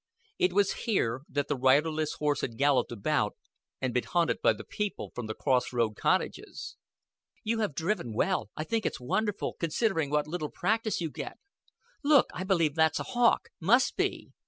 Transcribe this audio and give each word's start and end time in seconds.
It 0.39 0.51
was 0.53 0.71
here 0.89 1.21
that 1.29 1.47
the 1.47 1.55
riderless 1.55 2.13
horse 2.13 2.41
had 2.41 2.57
galloped 2.57 2.91
about 2.91 3.35
and 3.79 3.93
been 3.93 4.05
hunted 4.05 4.41
by 4.41 4.53
the 4.53 4.63
people 4.63 5.11
from 5.13 5.27
the 5.27 5.35
cross 5.35 5.71
road 5.71 5.95
cottages. 5.95 6.75
"You 7.43 7.59
have 7.59 7.75
driven 7.75 8.11
well. 8.15 8.49
I 8.55 8.63
think 8.63 8.87
it's 8.87 8.99
wonderful, 8.99 9.57
considering 9.59 10.09
what 10.09 10.25
a 10.25 10.29
little 10.31 10.49
practise 10.49 11.01
you 11.01 11.11
get.... 11.11 11.37
Look, 12.03 12.31
I 12.33 12.43
believe 12.43 12.73
that's 12.73 12.99
a 12.99 13.03
hawk. 13.13 13.49
Must 13.59 13.95
be! 13.95 14.31